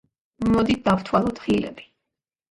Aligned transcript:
მოდი 0.53 0.75
დავთვალოთ 0.87 1.41
ღილები. 1.43 1.85